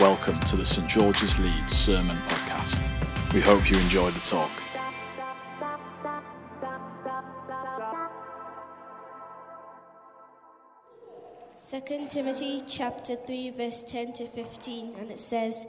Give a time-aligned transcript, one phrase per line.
[0.00, 3.34] Welcome to the St George's Leeds Sermon Podcast.
[3.34, 4.48] We hope you enjoy the talk.
[11.52, 15.66] Second Timothy chapter 3 verse 10 to 15 and it says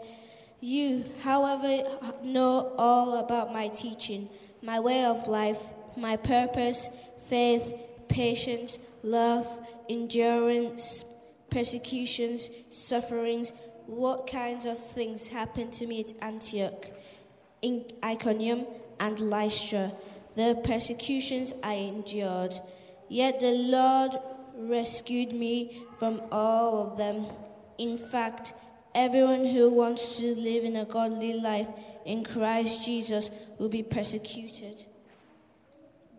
[0.60, 1.82] you however
[2.22, 4.30] know all about my teaching
[4.62, 7.74] my way of life my purpose faith
[8.10, 9.48] patience love
[9.90, 11.04] endurance
[11.50, 13.54] persecutions sufferings
[13.90, 16.86] what kinds of things happened to me at Antioch
[17.62, 18.66] in Iconium
[19.00, 19.92] and Lystra
[20.36, 22.54] the persecutions I endured
[23.10, 24.16] yet the Lord
[24.56, 27.26] rescued me from all of them.
[27.78, 28.54] In fact,
[28.94, 31.68] everyone who wants to live in a godly life
[32.06, 34.86] in Christ Jesus will be persecuted.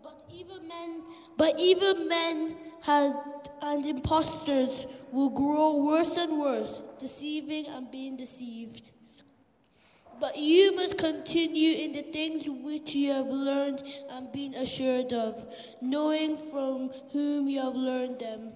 [0.03, 1.03] But even men,
[1.37, 3.15] but even men had,
[3.63, 8.93] and impostors will grow worse and worse, deceiving and being deceived.
[10.21, 15.35] But you must continue in the things which you have learned and been assured of,
[15.81, 18.53] knowing from whom you have learned them.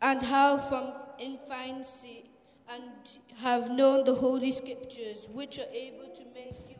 [0.00, 2.30] And how from infancy
[2.70, 2.84] and
[3.38, 6.76] have known the Holy Scriptures, which are able to make you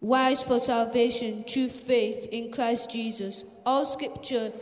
[0.00, 3.44] wise for salvation through faith in Christ Jesus.
[3.64, 4.52] All Scripture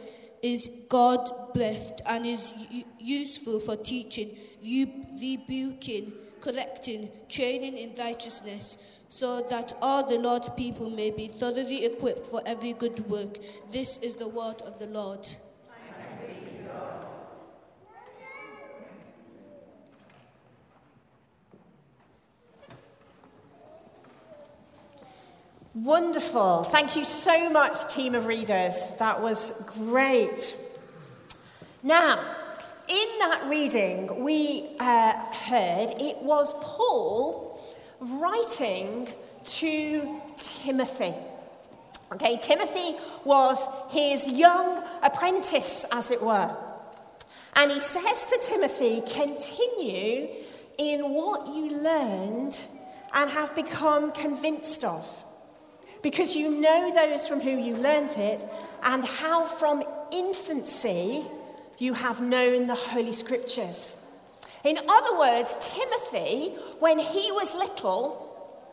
[0.42, 2.54] is God breathed and is
[2.98, 11.10] useful for teaching, rebuking, correcting, training in righteousness, so that all the Lord's people may
[11.10, 13.38] be thoroughly equipped for every good work.
[13.72, 15.27] This is the word of the Lord.
[25.74, 26.64] Wonderful.
[26.64, 28.94] Thank you so much, team of readers.
[28.98, 30.55] That was great.
[31.82, 32.20] Now,
[32.88, 37.58] in that reading, we uh, heard it was Paul
[38.00, 39.08] writing
[39.44, 41.14] to Timothy.
[42.12, 46.56] Okay, Timothy was his young apprentice, as it were.
[47.55, 50.28] And he says to Timothy, continue
[50.78, 52.61] in what you learned
[53.12, 55.24] and have become convinced of
[56.02, 58.44] because you know those from whom you learnt it,
[58.83, 61.24] and how from infancy
[61.78, 64.05] you have known the Holy Scriptures.
[64.64, 68.24] In other words, Timothy, when he was little,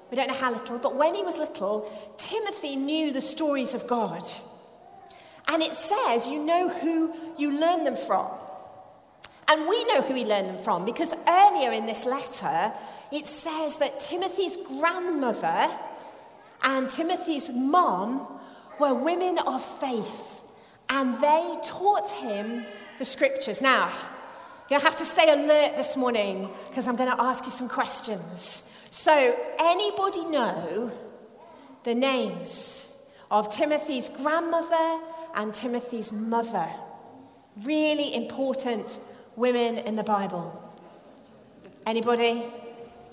[0.09, 3.87] we don't know how little, but when he was little, Timothy knew the stories of
[3.87, 4.23] God.
[5.47, 8.27] And it says you know who you learn them from.
[9.47, 12.73] And we know who he learned them from because earlier in this letter,
[13.11, 15.69] it says that Timothy's grandmother
[16.63, 18.27] and Timothy's mom
[18.79, 20.41] were women of faith,
[20.89, 22.65] and they taught him
[22.97, 23.61] the scriptures.
[23.61, 23.91] Now,
[24.69, 28.87] you have to stay alert this morning because I'm going to ask you some questions.
[28.89, 30.91] So, anybody know
[31.83, 32.91] the names
[33.29, 34.99] of Timothy's grandmother
[35.35, 36.67] and Timothy's mother?
[37.63, 38.99] Really important
[39.35, 40.61] women in the Bible.
[41.85, 42.43] Anybody?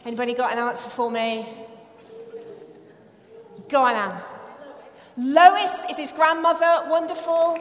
[0.05, 1.47] Anybody got an answer for me?
[3.69, 4.23] Go on, Anne.
[5.17, 7.61] Lois is his grandmother, wonderful.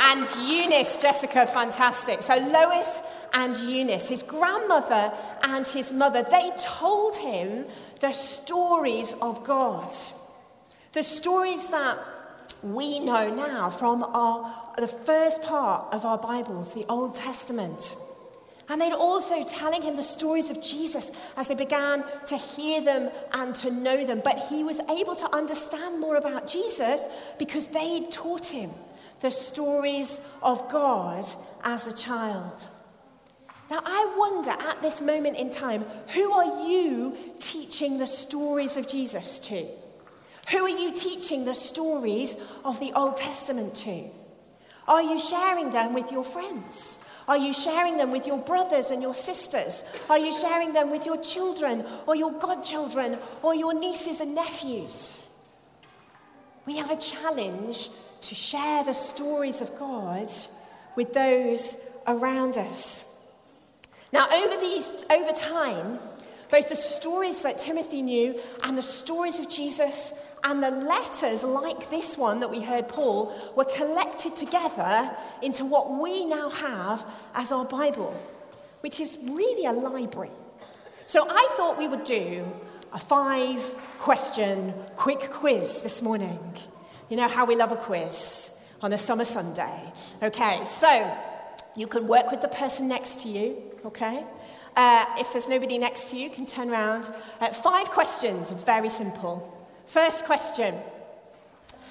[0.00, 2.22] And Eunice, Jessica, fantastic.
[2.22, 7.66] So Lois and Eunice, his grandmother and his mother, they told him
[8.00, 9.92] the stories of God.
[10.92, 11.98] The stories that
[12.62, 17.94] we know now from our, the first part of our Bibles, the Old Testament.
[18.68, 23.10] And they're also telling him the stories of Jesus as they began to hear them
[23.32, 24.20] and to know them.
[24.22, 27.06] But he was able to understand more about Jesus
[27.38, 28.70] because they taught him
[29.20, 31.24] the stories of God
[31.64, 32.66] as a child.
[33.70, 35.82] Now, I wonder at this moment in time,
[36.14, 39.66] who are you teaching the stories of Jesus to?
[40.50, 44.04] Who are you teaching the stories of the Old Testament to?
[44.86, 47.04] Are you sharing them with your friends?
[47.28, 49.84] Are you sharing them with your brothers and your sisters?
[50.08, 55.26] Are you sharing them with your children or your godchildren or your nieces and nephews?
[56.64, 57.90] We have a challenge
[58.22, 60.28] to share the stories of God
[60.96, 63.30] with those around us.
[64.12, 65.98] Now, over, these, over time,
[66.50, 71.90] both the stories that Timothy knew and the stories of Jesus and the letters like
[71.90, 75.10] this one that we heard Paul were collected together
[75.42, 77.04] into what we now have
[77.34, 78.12] as our Bible,
[78.80, 80.30] which is really a library.
[81.06, 82.46] So I thought we would do
[82.92, 83.60] a five
[83.98, 86.38] question quick quiz this morning.
[87.08, 88.50] You know how we love a quiz
[88.82, 89.92] on a summer Sunday.
[90.22, 91.10] Okay, so
[91.78, 94.24] You can work with the person next to you, okay?
[94.76, 97.08] Uh, if there's nobody next to you, you can turn around.
[97.40, 99.36] Uh, five questions, very simple.
[99.86, 100.74] First question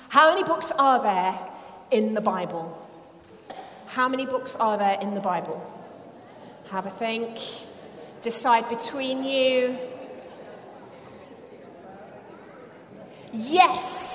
[0.10, 1.40] How many books are there
[1.90, 2.66] in the Bible?
[3.88, 5.60] How many books are there in the Bible?
[6.70, 7.40] Have a think.
[8.22, 9.78] Decide between you.
[13.32, 14.07] Yes.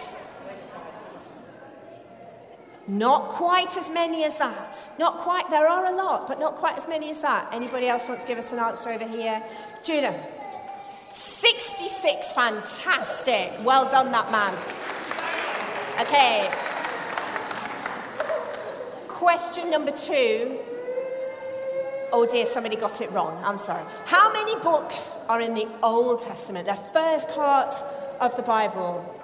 [2.89, 4.91] Not quite as many as that.
[4.99, 7.49] Not quite, there are a lot, but not quite as many as that.
[7.53, 9.43] Anybody else want to give us an answer over here?
[9.85, 10.15] Judah.
[11.13, 13.53] 66, fantastic.
[13.65, 14.55] Well done, that man.
[16.01, 16.51] Okay.
[19.09, 20.59] Question number two.
[22.13, 23.41] Oh dear, somebody got it wrong.
[23.45, 23.85] I'm sorry.
[24.07, 27.75] How many books are in the Old Testament, the first part
[28.21, 29.19] of the Bible?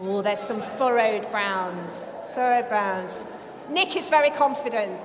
[0.00, 2.10] Oh, there's some furrowed browns.
[2.36, 3.24] Furrowed browns.
[3.70, 5.00] Nick is very confident.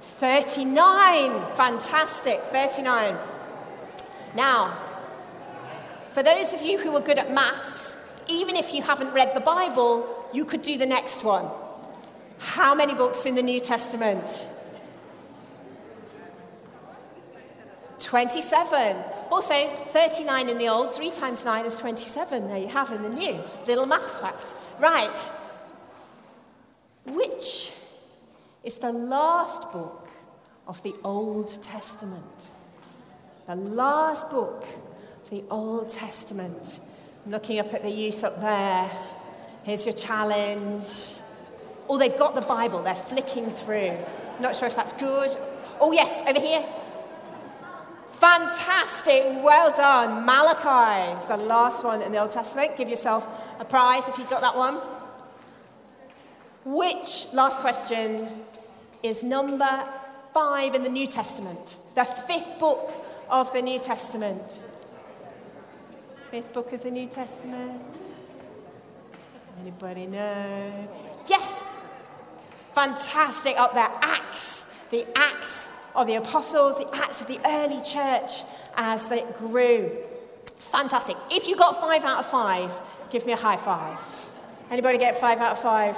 [0.00, 1.52] 39.
[1.52, 2.40] Fantastic.
[2.44, 3.14] 39.
[4.34, 4.70] Now,
[6.08, 9.40] for those of you who are good at maths, even if you haven't read the
[9.40, 11.46] Bible, you could do the next one.
[12.38, 14.46] How many books in the New Testament?
[17.98, 18.96] 27.
[19.30, 22.46] Also, 39 in the old, 3 times 9 is 27.
[22.46, 23.38] There you have in the new.
[23.66, 24.54] Little maths fact.
[24.80, 25.30] Right.
[27.06, 27.72] Which
[28.62, 30.08] is the last book
[30.66, 32.50] of the Old Testament?
[33.46, 34.64] the last book
[35.22, 36.80] of the Old Testament.
[37.26, 38.90] Looking up at the youth up there.
[39.64, 40.82] Here's your challenge.
[41.88, 43.96] Oh, they've got the Bible, they're flicking through.
[44.40, 45.36] not sure if that's good.
[45.80, 46.64] Oh, yes, over here.
[48.12, 50.24] Fantastic, well done.
[50.24, 52.76] Malachi is the last one in the Old Testament.
[52.76, 53.26] Give yourself
[53.60, 54.78] a prize if you've got that one.
[56.64, 58.26] Which, last question,
[59.02, 59.84] is number
[60.32, 61.76] five in the New Testament?
[61.94, 62.90] The fifth book
[63.28, 64.58] of the New Testament?
[66.30, 67.82] Fifth book of the New Testament?
[69.60, 70.88] Anybody know?
[71.28, 71.76] Yes!
[72.72, 73.90] Fantastic up there.
[74.00, 74.72] Acts.
[74.90, 78.42] The Acts of the Apostles, the Acts of the early church
[78.76, 79.90] as they grew.
[80.56, 81.16] Fantastic.
[81.30, 82.72] If you got five out of five,
[83.10, 83.98] give me a high five.
[84.70, 85.96] Anybody get five out of five?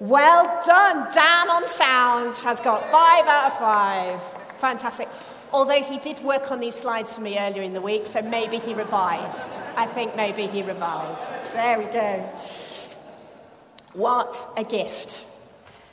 [0.00, 1.08] Well done.
[1.14, 4.20] Dan on sound has got five out of five.
[4.56, 5.08] Fantastic.
[5.52, 8.58] Although he did work on these slides for me earlier in the week, so maybe
[8.58, 9.60] he revised.
[9.76, 11.36] I think maybe he revised.
[11.52, 12.18] There we go.
[13.92, 15.24] What a gift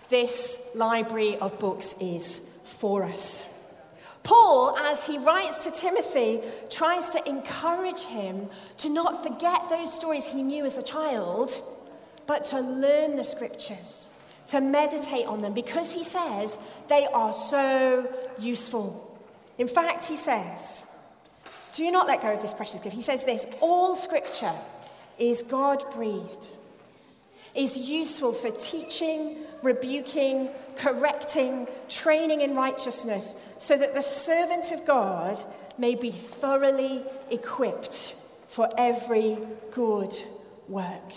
[0.09, 3.45] this library of books is for us.
[4.23, 8.47] Paul, as he writes to Timothy, tries to encourage him
[8.77, 11.51] to not forget those stories he knew as a child
[12.29, 14.11] but to learn the scriptures,
[14.45, 19.19] to meditate on them, because he says they are so useful.
[19.57, 20.85] In fact, he says,
[21.73, 22.95] do not let go of this precious gift.
[22.95, 24.53] He says this all scripture
[25.17, 26.49] is God breathed,
[27.55, 35.41] is useful for teaching, rebuking, correcting, training in righteousness, so that the servant of God
[35.79, 37.01] may be thoroughly
[37.31, 38.13] equipped
[38.47, 39.39] for every
[39.71, 40.13] good
[40.67, 41.11] work.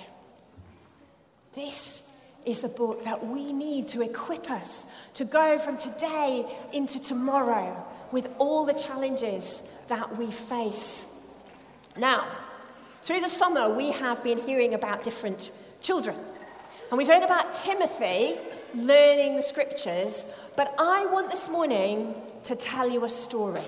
[1.55, 2.09] This
[2.44, 7.85] is the book that we need to equip us to go from today into tomorrow
[8.11, 11.21] with all the challenges that we face.
[11.99, 12.27] Now,
[13.03, 15.51] through the summer, we have been hearing about different
[15.82, 16.17] children.
[16.91, 18.39] And we've heard about Timothy
[18.75, 20.25] learning the scriptures,
[20.56, 23.63] but I want this morning to tell you a story.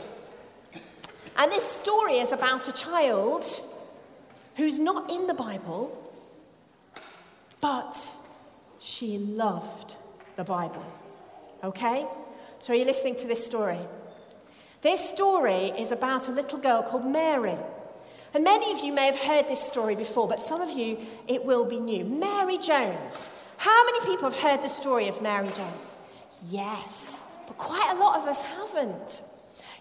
[1.37, 3.45] And this story is about a child
[4.57, 6.04] who's not in the Bible,
[7.65, 8.11] but
[8.79, 9.95] she loved
[10.37, 10.85] the Bible.
[11.63, 12.05] Okay?
[12.59, 13.79] So, are you listening to this story?
[14.83, 17.57] This story is about a little girl called Mary.
[18.35, 21.47] And many of you may have heard this story before, but some of you, it
[21.47, 22.05] will be new.
[22.05, 23.35] Mary Jones.
[23.57, 25.99] How many people have heard the story of Mary Jones?
[26.51, 29.23] Yes, but quite a lot of us haven't.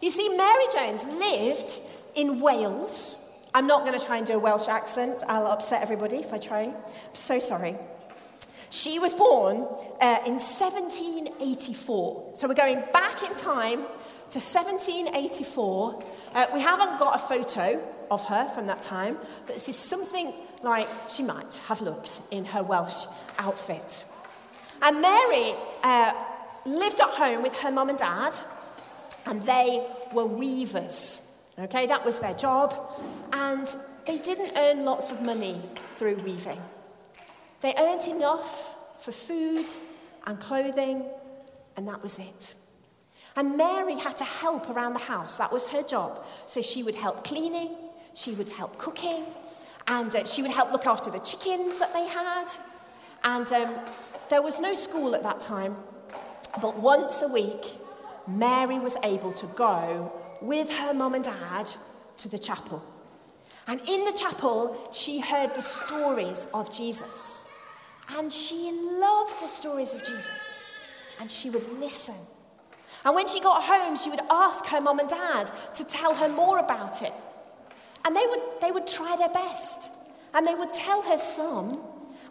[0.01, 1.79] You see, Mary Jones lived
[2.15, 3.22] in Wales
[3.55, 5.23] I'm not going to try and do a Welsh accent.
[5.27, 6.63] I'll upset everybody if I try.
[6.63, 6.73] I'm
[7.13, 7.75] so sorry.
[8.71, 9.67] She was born
[10.01, 12.31] uh, in 1784.
[12.33, 13.81] So we're going back in time
[14.31, 16.03] to 1784.
[16.33, 17.79] Uh, we haven't got a photo
[18.09, 20.33] of her from that time, but this is something
[20.63, 23.05] like she might have looked in her Welsh
[23.37, 24.05] outfit.
[24.81, 26.13] And Mary uh,
[26.65, 28.33] lived at home with her mum and dad,
[29.27, 31.32] and they were weavers.
[31.57, 32.73] Okay, that was their job.
[33.31, 33.67] And
[34.07, 35.61] they didn't earn lots of money
[35.95, 36.59] through weaving.
[37.61, 39.65] They earned enough for food
[40.25, 41.05] and clothing,
[41.77, 42.55] and that was it.
[43.35, 45.37] And Mary had to help around the house.
[45.37, 46.25] That was her job.
[46.45, 47.75] So she would help cleaning,
[48.13, 49.25] she would help cooking,
[49.87, 52.47] and uh, she would help look after the chickens that they had.
[53.23, 53.75] And um,
[54.29, 55.77] there was no school at that time,
[56.61, 57.77] but once a week,
[58.27, 60.11] Mary was able to go
[60.43, 61.69] with her mum and dad
[62.17, 62.83] to the chapel.
[63.65, 67.47] And in the chapel, she heard the stories of Jesus.
[68.09, 70.59] And she loved the stories of Jesus.
[71.19, 72.15] And she would listen.
[73.05, 76.27] And when she got home, she would ask her mum and dad to tell her
[76.27, 77.13] more about it.
[78.05, 79.89] And they would, they would try their best.
[80.33, 81.79] And they would tell her some.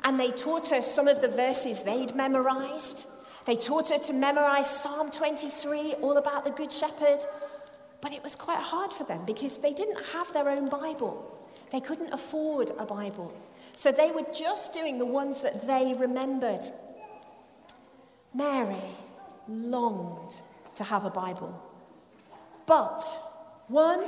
[0.04, 3.06] And they taught her some of the verses they'd memorized.
[3.46, 7.20] They taught her to memorize Psalm 23, all about the Good Shepherd.
[8.02, 11.38] But it was quite hard for them because they didn't have their own Bible.
[11.70, 13.32] They couldn't afford a Bible.
[13.74, 16.60] So they were just doing the ones that they remembered.
[18.34, 18.76] Mary
[19.48, 20.34] longed
[20.74, 21.62] to have a Bible.
[22.66, 23.02] But,
[23.68, 24.04] one,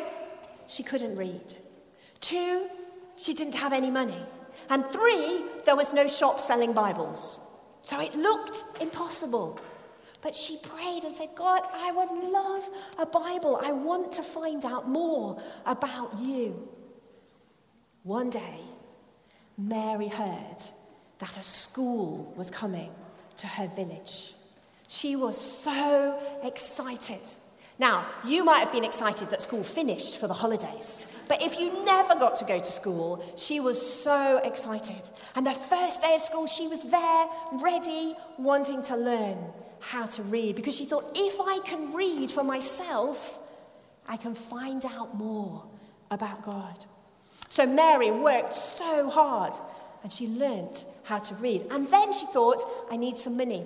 [0.67, 1.55] she couldn't read.
[2.21, 2.69] Two,
[3.17, 4.21] she didn't have any money.
[4.71, 7.39] And three, there was no shop selling Bibles.
[7.83, 9.61] So it looked impossible.
[10.25, 12.67] But she prayed and said, God, I would love
[12.99, 13.61] a Bible.
[13.63, 16.67] I want to find out more about you.
[18.05, 18.61] One day,
[19.59, 20.57] Mary heard
[21.19, 22.91] that a school was coming
[23.37, 24.33] to her village.
[24.89, 27.21] She was so excited.
[27.79, 31.05] Now, you might have been excited that school finished for the holidays.
[31.29, 35.11] But if you never got to go to school, she was so excited.
[35.35, 39.37] And the first day of school, she was there, ready, wanting to learn
[39.85, 40.57] how to read.
[40.57, 43.39] Because she thought, if I can read for myself,
[44.09, 45.65] I can find out more
[46.11, 46.85] about God.
[47.49, 49.55] So Mary worked so hard
[50.03, 51.67] and she learnt how to read.
[51.71, 53.65] And then she thought, I need some money.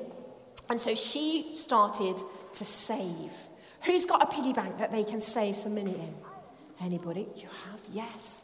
[0.71, 2.21] And so she started
[2.53, 3.33] to save.
[3.83, 6.15] Who's got a piggy bank that they can save some money in?
[6.81, 7.27] Anybody?
[7.37, 7.81] You have?
[7.91, 8.43] Yes.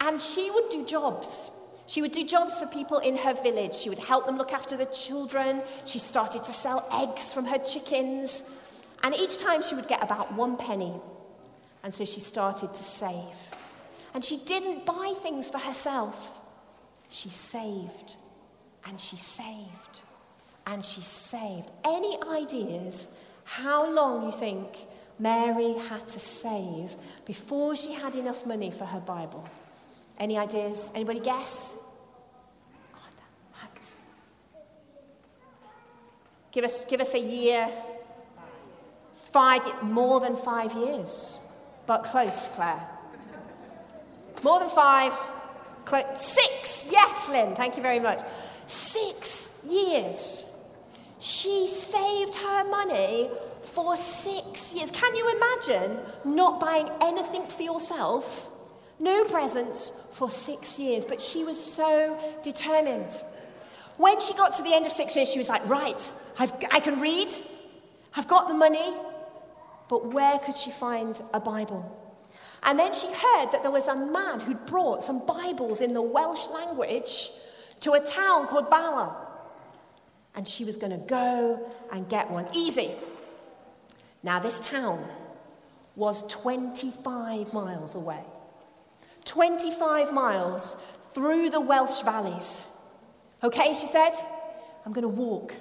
[0.00, 1.50] And she would do jobs.
[1.86, 3.74] She would do jobs for people in her village.
[3.74, 5.62] She would help them look after the children.
[5.84, 8.50] She started to sell eggs from her chickens.
[9.02, 10.94] And each time she would get about one penny.
[11.84, 13.36] And so she started to save.
[14.14, 16.38] And she didn't buy things for herself.
[17.08, 18.16] She saved.
[18.84, 20.00] And she saved.
[20.66, 21.70] And she saved.
[21.84, 24.86] Any ideas how long you think
[25.20, 29.48] Mary had to save before she had enough money for her Bible?
[30.18, 30.90] Any ideas?
[30.94, 31.76] Anybody guess?
[36.56, 37.68] Give us, give us a year.
[39.12, 41.38] Five, more than five years.
[41.84, 42.80] But close, Claire.
[44.42, 45.12] More than five.
[46.16, 46.88] Six.
[46.90, 47.54] Yes, Lynn.
[47.54, 48.20] Thank you very much.
[48.66, 50.50] Six years.
[51.18, 53.28] She saved her money
[53.60, 54.90] for six years.
[54.90, 58.50] Can you imagine not buying anything for yourself?
[58.98, 61.04] No presents for six years.
[61.04, 63.10] But she was so determined.
[63.96, 66.80] When she got to the end of six years, she was like, Right, I've, I
[66.80, 67.28] can read,
[68.14, 68.94] I've got the money,
[69.88, 72.02] but where could she find a Bible?
[72.62, 76.02] And then she heard that there was a man who'd brought some Bibles in the
[76.02, 77.30] Welsh language
[77.80, 79.26] to a town called Bala
[80.36, 82.46] and she was going to go and get one.
[82.52, 82.90] Easy.
[84.22, 85.04] Now, this town
[85.96, 88.22] was 25 miles away.
[89.26, 90.76] 25 miles
[91.12, 92.64] through the Welsh valleys.
[93.42, 94.12] Okay, she said,
[94.84, 95.54] I'm going to walk.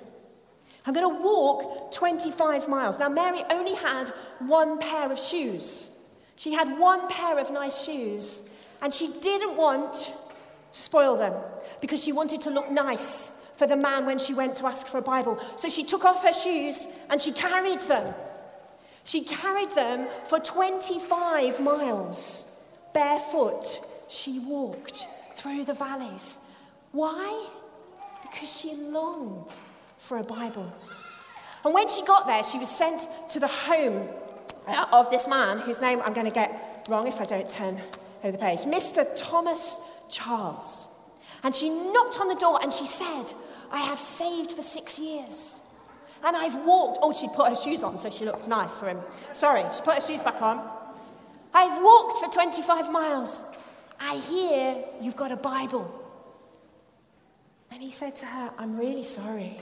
[0.86, 3.00] I'm going to walk 25 miles.
[3.00, 5.92] Now, Mary only had one pair of shoes.
[6.36, 8.50] She had one pair of nice shoes,
[8.82, 11.34] and she didn't want to spoil them
[11.82, 14.98] because she wanted to look nice for the man when she went to ask for
[14.98, 15.40] a Bible.
[15.56, 18.14] So she took off her shoes and she carried them.
[19.06, 22.55] She carried them for 25 miles.
[22.96, 26.38] Barefoot, she walked through the valleys.
[26.94, 27.50] Why?
[28.22, 29.54] Because she longed
[29.98, 30.72] for a Bible.
[31.66, 34.08] And when she got there, she was sent to the home
[34.66, 37.82] uh, of this man whose name I'm going to get wrong if I don't turn
[38.24, 39.06] over the page Mr.
[39.18, 39.78] Thomas
[40.10, 40.88] Charles.
[41.44, 43.26] And she knocked on the door and she said,
[43.72, 45.62] I have saved for six years.
[46.24, 47.00] And I've walked.
[47.02, 49.00] Oh, she put her shoes on so she looked nice for him.
[49.34, 50.85] Sorry, she put her shoes back on.
[51.56, 53.44] I've walked for 25 miles.
[53.98, 55.90] I hear you've got a Bible.
[57.72, 59.58] And he said to her, I'm really sorry,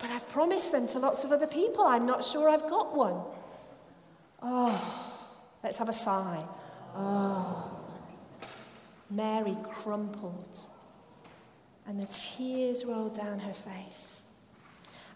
[0.00, 1.84] but I've promised them to lots of other people.
[1.84, 3.20] I'm not sure I've got one.
[4.42, 5.16] Oh,
[5.62, 6.44] let's have a sigh.
[6.96, 7.70] Oh.
[9.08, 10.64] Mary crumpled
[11.86, 14.24] and the tears rolled down her face.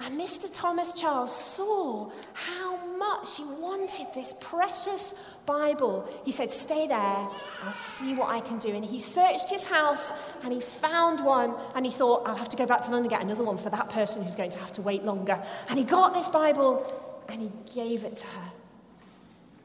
[0.04, 0.50] And Mr.
[0.52, 5.14] Thomas Charles saw how much she wanted this precious
[5.46, 6.08] Bible.
[6.24, 8.70] He said, Stay there, I'll see what I can do.
[8.70, 12.56] And he searched his house and he found one and he thought, I'll have to
[12.56, 14.72] go back to London and get another one for that person who's going to have
[14.72, 15.40] to wait longer.
[15.68, 18.50] And he got this Bible and he gave it to her.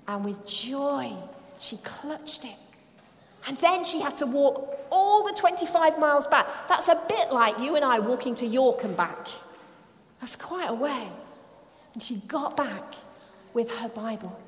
[0.07, 1.13] And with joy,
[1.59, 2.55] she clutched it.
[3.47, 6.47] And then she had to walk all the 25 miles back.
[6.67, 9.27] That's a bit like you and I walking to York and back.
[10.19, 11.07] That's quite a way.
[11.93, 12.95] And she got back
[13.53, 14.39] with her Bible.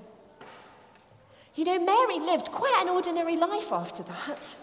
[1.55, 4.55] You know, Mary lived quite an ordinary life after that.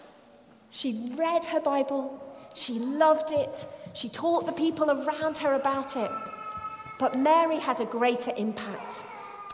[0.69, 2.21] She read her Bible,
[2.53, 6.09] she loved it, she taught the people around her about it.
[6.99, 9.03] But Mary had a greater impact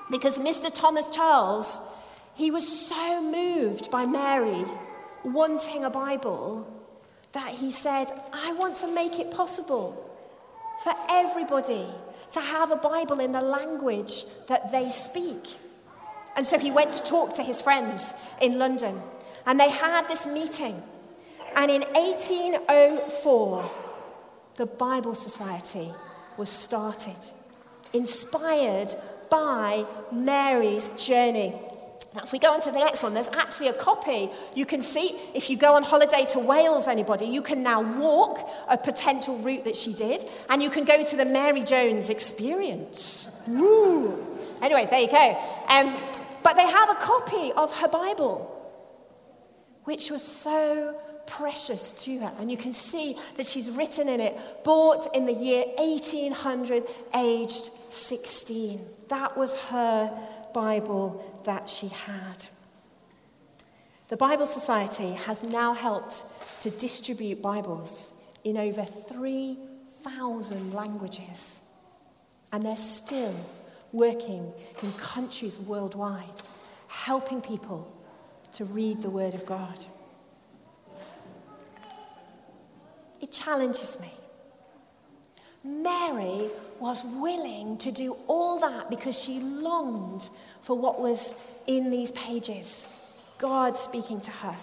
[0.09, 0.73] because Mr.
[0.73, 1.79] Thomas Charles,
[2.35, 4.65] he was so moved by Mary
[5.23, 6.67] wanting a Bible
[7.33, 10.12] that he said, I want to make it possible
[10.83, 11.87] for everybody
[12.31, 15.47] to have a Bible in the language that they speak.
[16.35, 19.01] And so he went to talk to his friends in London,
[19.45, 20.81] and they had this meeting.
[21.55, 23.71] And in 1804,
[24.55, 25.91] the Bible Society
[26.37, 27.15] was started,
[27.93, 28.93] inspired
[29.29, 31.53] by Mary's journey
[32.15, 34.29] now, if we go on to the next one, there's actually a copy.
[34.53, 38.47] You can see, if you go on holiday to Wales, anybody, you can now walk
[38.67, 43.41] a potential route that she did, and you can go to the Mary Jones experience.
[43.47, 44.27] Woo!
[44.61, 45.37] Anyway, there you go.
[45.67, 45.95] Um,
[46.43, 48.49] but they have a copy of her Bible,
[49.85, 52.31] which was so precious to her.
[52.39, 56.83] And you can see that she's written in it, bought in the year 1800,
[57.15, 58.85] aged 16.
[59.09, 60.11] That was her
[60.53, 62.45] Bible that she had.
[64.09, 66.23] The Bible Society has now helped
[66.61, 71.61] to distribute Bibles in over 3,000 languages,
[72.51, 73.35] and they're still
[73.91, 76.41] working in countries worldwide,
[76.87, 77.91] helping people
[78.53, 79.85] to read the Word of God.
[83.21, 84.11] It challenges me.
[85.63, 86.49] Mary
[86.79, 90.27] was willing to do all that because she longed
[90.61, 91.33] for what was
[91.67, 92.91] in these pages
[93.37, 94.55] God speaking to her.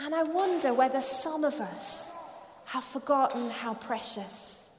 [0.00, 2.12] And I wonder whether some of us
[2.66, 4.70] have forgotten how precious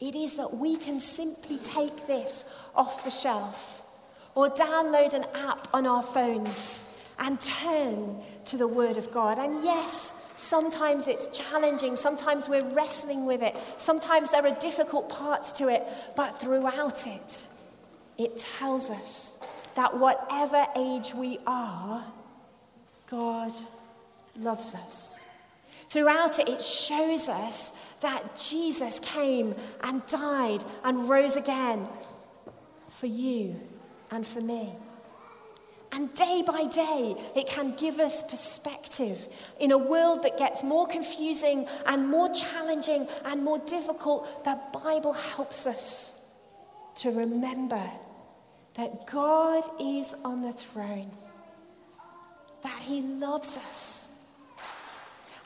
[0.00, 3.86] it is that we can simply take this off the shelf
[4.34, 9.38] or download an app on our phones and turn to the Word of God.
[9.38, 15.52] And yes, sometimes it's challenging, sometimes we're wrestling with it, sometimes there are difficult parts
[15.52, 15.82] to it,
[16.16, 17.46] but throughout it,
[18.18, 22.04] it tells us that whatever age we are,
[23.08, 23.52] God
[24.38, 25.24] loves us.
[25.88, 31.86] Throughout it, it shows us that Jesus came and died and rose again
[32.88, 33.60] for you
[34.10, 34.72] and for me.
[35.92, 39.28] And day by day, it can give us perspective
[39.60, 44.42] in a world that gets more confusing and more challenging and more difficult.
[44.44, 46.34] The Bible helps us
[46.96, 47.90] to remember
[48.74, 51.10] that God is on the throne,
[52.62, 54.08] that He loves us.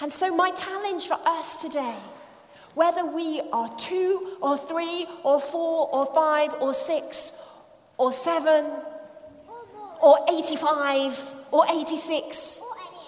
[0.00, 1.96] And so, my challenge for us today,
[2.74, 7.32] whether we are two or three or four or five or six
[7.96, 8.64] or seven
[10.02, 12.60] or 85 or 86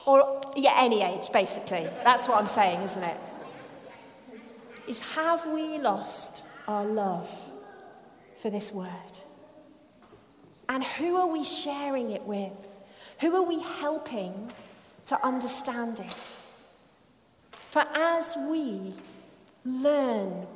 [0.07, 1.87] or, yeah, any age, basically.
[2.03, 3.17] That's what I'm saying, isn't it?
[4.87, 7.31] Is have we lost our love
[8.37, 8.89] for this word?
[10.69, 12.53] And who are we sharing it with?
[13.21, 14.51] Who are we helping
[15.07, 16.39] to understand it?
[17.51, 18.95] For as we
[19.65, 20.47] learn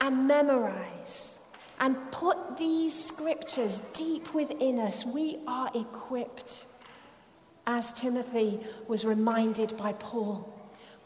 [0.00, 1.37] and memorize
[1.80, 6.64] and put these scriptures deep within us, we are equipped.
[7.66, 10.52] As Timothy was reminded by Paul,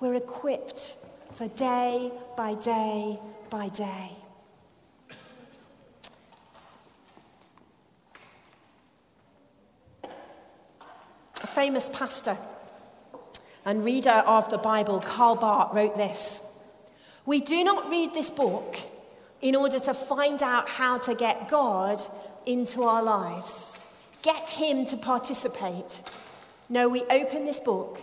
[0.00, 0.94] we're equipped
[1.32, 3.18] for day by day
[3.50, 4.10] by day.
[11.42, 12.36] A famous pastor
[13.64, 16.58] and reader of the Bible, Karl Barth, wrote this
[17.26, 18.78] We do not read this book
[19.42, 22.00] in order to find out how to get God
[22.46, 23.80] into our lives,
[24.22, 26.00] get Him to participate.
[26.68, 28.00] No, we open this book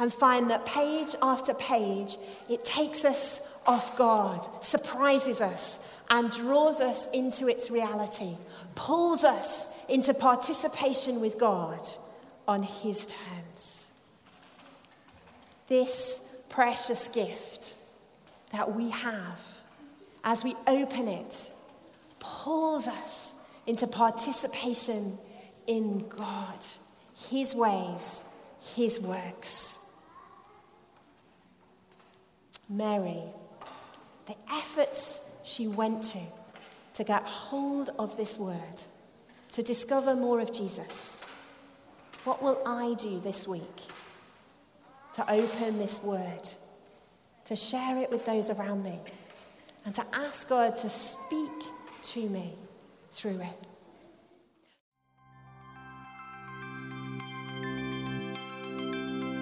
[0.00, 2.16] and find that page after page,
[2.48, 8.36] it takes us off guard, surprises us, and draws us into its reality,
[8.74, 11.80] pulls us into participation with God
[12.48, 14.06] on His terms.
[15.68, 17.74] This precious gift
[18.52, 19.40] that we have,
[20.24, 21.50] as we open it,
[22.18, 23.34] pulls us
[23.66, 25.18] into participation
[25.66, 26.64] in God,
[27.28, 28.24] His ways,
[28.74, 29.78] His works.
[32.68, 33.22] Mary,
[34.26, 36.18] the efforts she went to
[36.94, 38.82] to get hold of this word,
[39.52, 41.24] to discover more of Jesus.
[42.24, 43.64] What will I do this week
[45.14, 46.48] to open this word,
[47.46, 48.98] to share it with those around me,
[49.84, 51.50] and to ask God to speak
[52.02, 52.54] to me
[53.10, 53.66] through it?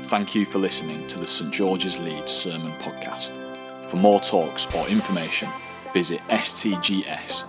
[0.09, 3.33] Thank you for listening to the St George's Leeds Sermon Podcast.
[3.91, 5.51] For more talks or information,
[5.93, 7.49] visit stgs.org.uk.